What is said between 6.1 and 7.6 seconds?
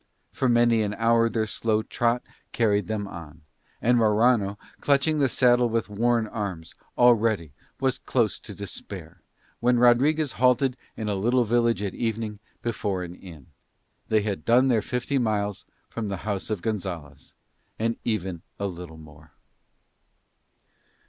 arms, already